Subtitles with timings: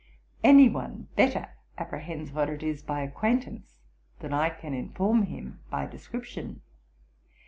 [0.43, 3.81] Any one better apprehends what it is by acquaintance,
[4.17, 6.61] than I can inform him by description.